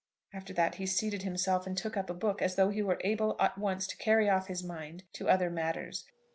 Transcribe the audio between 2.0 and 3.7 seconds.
a book as though he were able at